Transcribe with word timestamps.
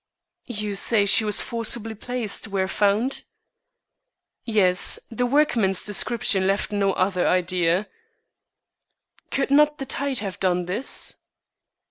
"You 0.47 0.73
say 0.73 1.05
she 1.05 1.23
was 1.23 1.41
forcibly 1.41 1.93
placed 1.93 2.47
where 2.47 2.67
found?" 2.67 3.21
"Yes; 4.45 4.97
the 5.11 5.27
workmen's 5.27 5.83
description 5.83 6.47
left 6.47 6.71
no 6.71 6.93
other 6.93 7.27
idea." 7.27 7.85
"Could 9.29 9.51
not 9.51 9.77
the 9.77 9.85
tide 9.85 10.17
have 10.17 10.39
done 10.39 10.65
this?" 10.65 11.17